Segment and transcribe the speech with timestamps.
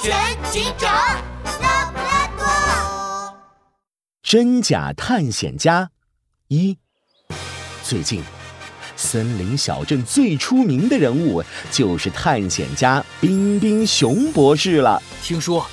[0.00, 0.92] 全警长
[1.60, 3.36] 拉布拉多。
[4.22, 5.90] 真假探险家
[6.48, 6.78] 一，
[7.82, 8.22] 最近，
[8.96, 15.02] 森林小镇最出名的人物就是探险家冰冰熊博士了。
[15.22, 15.66] 听说，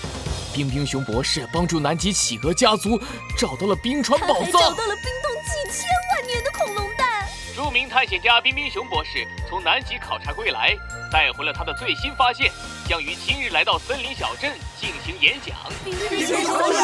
[0.54, 3.00] 冰冰熊博士帮助南极企鹅家族
[3.38, 7.28] 找到了冰川宝藏，找到了冰冻几千万年的恐龙蛋。
[7.56, 10.76] 著名探险家冰冰熊博士从南极考察归来，
[11.12, 12.52] 带回了他的最新发现，
[12.88, 14.50] 将于今日来到森林小镇
[14.80, 15.58] 进行演讲。
[15.84, 16.80] 冰冰熊博士，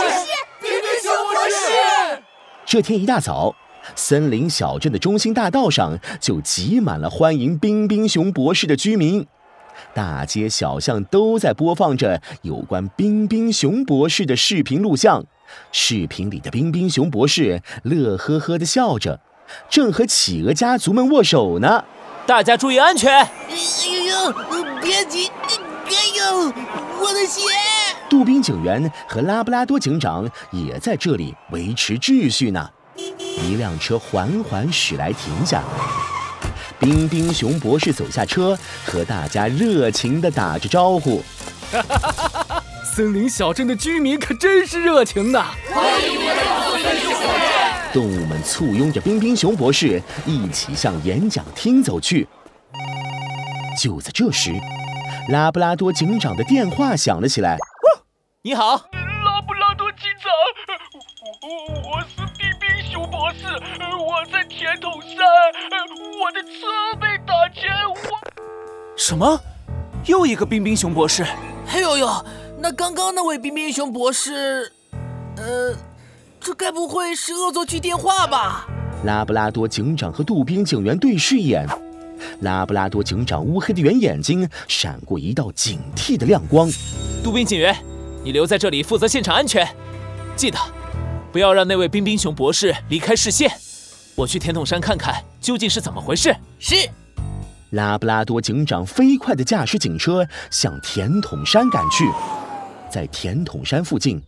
[0.59, 2.21] 冰冰熊博士。
[2.65, 3.55] 这天一大早，
[3.95, 9.25] 森林小镇的中心大道上就挤满了欢迎冰冰熊博士的居民，
[9.93, 15.23] 大街小巷都在播放着有关冰冰熊博士的视频录像。
[15.71, 19.21] 视频里的冰冰熊博士乐呵呵地笑着。
[19.69, 21.85] 正和企鹅家族们握手呢，
[22.25, 23.09] 大家注意安全！
[23.19, 23.29] 哎
[24.05, 24.33] 呦呦，
[24.81, 25.29] 别急！
[25.85, 26.53] 哎呦，
[26.99, 27.41] 我的鞋！
[28.09, 32.69] 杜宾警员和拉布拉多警长也在这里维持秩序呢。
[32.95, 35.63] 一辆车缓缓驶来，停下。
[36.79, 41.23] 冰冰熊博士走下车，和大家热情地打着招呼。
[41.71, 42.63] 哈哈哈哈哈！
[42.83, 45.47] 森林小镇的居民可真是热情呐！
[45.73, 47.43] 欢迎来到森林小镇。
[47.91, 52.27] 动物们簇拥着冰冰熊博士一起向演讲厅走去。
[53.79, 54.51] 就在这时，
[55.29, 57.57] 拉布拉多警长的电话响了起来。
[58.41, 60.29] 你好，拉布拉多警长，
[61.41, 63.47] 我我是冰冰熊博士，
[63.97, 65.17] 我在甜筒山，
[66.19, 66.67] 我的车
[66.99, 68.97] 被打劫，我……
[68.97, 69.39] 什么？
[70.05, 71.25] 又一个冰冰熊博士？
[71.69, 72.25] 哎呦呦，
[72.59, 74.73] 那刚刚那位冰冰熊博士，
[75.37, 75.75] 呃。
[76.45, 78.67] 这该不会是恶作剧电话吧？
[79.05, 81.65] 拉布拉多警长和杜宾警员对视一眼，
[82.41, 86.69] 拉布拉多警长乌黑的圆眼睛闪过一道警惕的亮光。
[87.23, 87.75] 杜宾警员，
[88.23, 89.67] 你留在这里负责现场安全，
[90.35, 90.57] 记得
[91.31, 93.51] 不要让那位冰冰熊博士离开视线。
[94.15, 96.35] 我去甜筒山看看究竟是怎么回事。
[96.59, 96.75] 是。
[97.71, 102.05] 拉布拉多警长飞快地驾驶警车向甜筒山赶去，
[102.87, 104.21] 在甜筒山附近。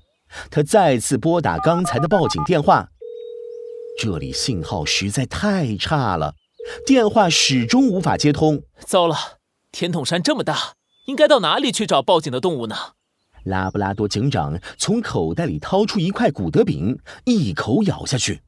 [0.49, 2.89] 他再次拨打刚才的报警电话，
[4.01, 6.33] 这里信号实在太差了，
[6.85, 8.63] 电话始终无法接通。
[8.85, 9.15] 糟了，
[9.71, 10.73] 甜筒山这么大，
[11.07, 12.75] 应该到哪里去找报警的动物呢？
[13.43, 18.41] 拉布拉多警长从口袋里掏出一块古德饼，一口咬下去。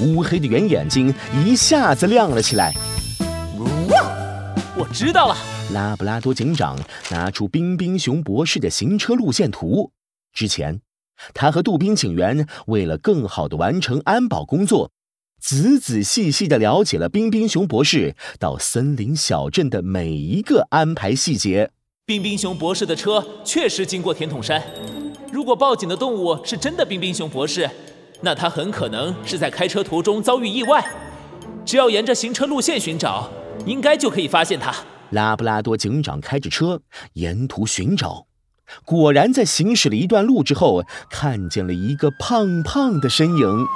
[0.00, 2.72] 乌黑的圆眼睛一下子亮了起来。
[4.76, 5.55] 我知道了。
[5.72, 6.78] 拉布拉多警长
[7.10, 9.90] 拿出冰冰熊博士的行车路线图。
[10.32, 10.80] 之前，
[11.34, 14.92] 他和杜宾警员为了更好的完成安保工作，
[15.40, 21.72] 仔仔细细的了解了冰冰熊博士到森林小镇的每一个安排细节。
[22.04, 24.62] 冰冰熊博士的车确实经过甜筒山。
[25.32, 27.68] 如果报警的动物是真的冰冰熊博士。
[28.22, 30.82] 那他很可能是在开车途中遭遇意外，
[31.66, 33.30] 只要沿着行车路线寻找，
[33.66, 34.74] 应该就可以发现他。
[35.10, 36.82] 拉布拉多警长开着车
[37.14, 38.26] 沿途寻找，
[38.84, 43.66] 果然在行驶了一段路之后，看见了一个胖胖的身影。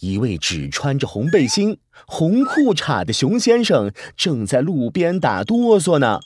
[0.00, 6.20] 一位只穿着红背心、红裤衩的熊先生正在路边打哆嗦呢。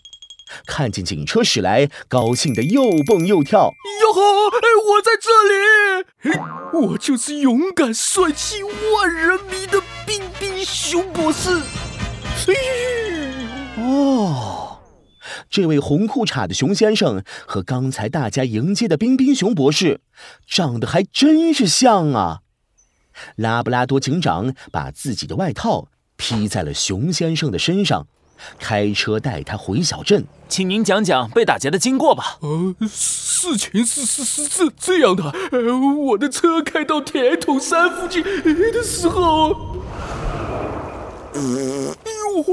[0.66, 3.70] 看见警车驶来，高兴的又蹦又跳。
[4.02, 4.20] 哟吼！
[4.90, 5.30] 我在这
[6.32, 11.60] 里，我就是勇敢帅气万人迷的冰冰熊博士。
[13.80, 14.78] 哦，
[15.48, 20.00] 这位红裤衩的熊先生和刚才大家迎接的冰冰熊博士
[20.46, 22.40] 长得还真是像啊！
[23.36, 28.06] 拉布拉多警长把自己的外套披在了熊先生的身上。
[28.58, 32.38] 开车带他回小镇，请您讲讲被打劫的经过吧。
[32.40, 39.76] 呃，事情是是是这这样的，呃，我的车开到铁桶山附近的时候，
[42.36, 42.44] 呦，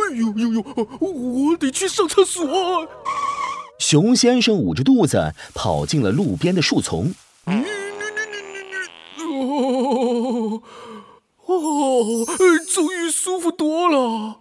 [0.00, 0.64] 哎呦呦呦，
[1.00, 2.88] 我得去上厕所。
[3.78, 7.12] 熊先生捂着肚子跑进了路边的树丛。
[7.46, 7.52] 哦
[11.46, 12.24] 哦，
[12.72, 14.36] 终于舒服多了。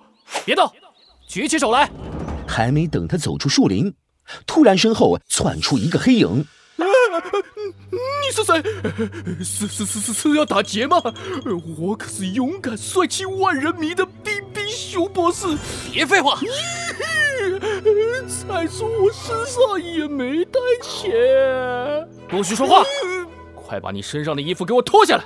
[0.45, 0.71] 别动，
[1.27, 1.89] 举起手来！
[2.47, 3.93] 还没等他走出树林，
[4.45, 6.45] 突然身后窜出一个黑影。
[7.91, 8.63] 你是谁？
[9.43, 11.01] 是是是是是要打劫吗？
[11.77, 15.47] 我可是勇敢帅气万人迷的冰冰熊博士。
[15.91, 16.39] 别废话！
[18.47, 21.11] 再说我身上也没带钱。
[22.27, 22.83] 不许说话！
[23.55, 25.23] 快把你身上的衣服给我脱下来！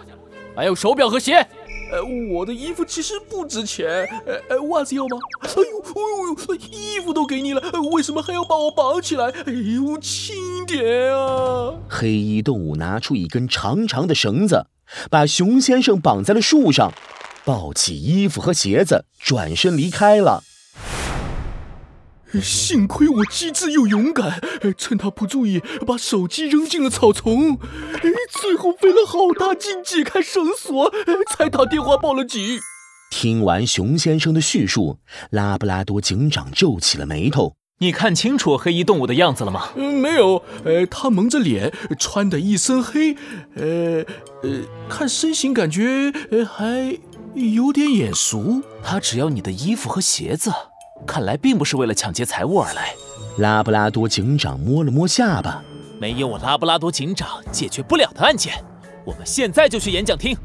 [0.56, 1.48] 还有手表和鞋。
[1.92, 4.06] 呃，我的衣服其实不值钱。
[4.26, 5.18] 呃呃，袜子要吗？
[5.42, 5.96] 哎呦，哎
[6.50, 7.62] 呦，衣服都给你了，
[7.92, 9.26] 为什么还要把我绑起来？
[9.30, 10.36] 哎呦，轻
[10.66, 11.74] 点啊！
[11.90, 14.68] 黑衣动物拿出一根长长的绳子，
[15.10, 16.94] 把熊先生绑在了树上，
[17.46, 20.44] 抱起衣服和鞋子，转身离开了。
[22.42, 24.42] 幸亏我机智又勇敢，
[24.78, 27.58] 趁他不注意，把手机扔进了草丛，
[28.42, 30.92] 最后费了好大劲解开绳索，
[31.30, 32.60] 才打电话报了警。
[33.10, 34.98] 听完熊先生的叙述，
[35.30, 37.56] 拉布拉多警长皱起了眉头。
[37.80, 39.70] 你看清楚黑衣动物的样子了吗？
[39.76, 40.44] 嗯，没有。
[40.66, 43.16] 呃，他蒙着脸，穿的一身黑，
[43.56, 44.04] 呃
[44.42, 46.12] 呃，看身形感觉
[46.44, 46.98] 还
[47.36, 48.64] 有点眼熟。
[48.84, 50.52] 他只要你的衣服和鞋子。
[51.06, 52.94] 看来并不是为了抢劫财物而来。
[53.38, 55.64] 拉布拉多警长摸了摸下巴，
[56.00, 58.54] 没有我拉布拉多警长解决不了的案件。
[59.06, 60.36] 我们现在就去演讲厅。